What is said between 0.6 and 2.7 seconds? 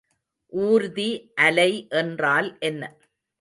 ஊர்தி அலை என்றால்